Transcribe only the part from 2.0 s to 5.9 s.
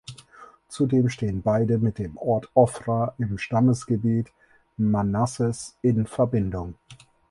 Ort Ofra im Stammesgebiet Manasses